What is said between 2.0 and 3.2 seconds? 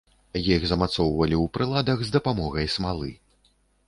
з дапамогай смалы.